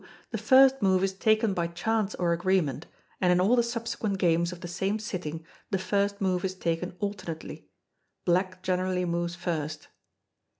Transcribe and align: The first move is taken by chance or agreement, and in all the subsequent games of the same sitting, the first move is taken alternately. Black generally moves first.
The 0.31 0.39
first 0.39 0.81
move 0.81 1.03
is 1.03 1.13
taken 1.13 1.53
by 1.53 1.67
chance 1.67 2.15
or 2.15 2.33
agreement, 2.33 2.87
and 3.21 3.31
in 3.31 3.39
all 3.39 3.55
the 3.55 3.61
subsequent 3.61 4.17
games 4.17 4.51
of 4.51 4.61
the 4.61 4.67
same 4.67 4.97
sitting, 4.97 5.45
the 5.69 5.77
first 5.77 6.19
move 6.19 6.43
is 6.43 6.55
taken 6.55 6.95
alternately. 6.99 7.69
Black 8.25 8.63
generally 8.63 9.05
moves 9.05 9.35
first. 9.35 9.89